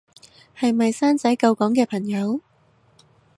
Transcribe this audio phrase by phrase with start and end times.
[0.57, 2.39] 係咪生仔救港嘅朋友